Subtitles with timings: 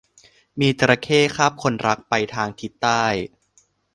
[0.59, 3.03] มีจระเข้คาบคนรักไปทางทิศใต้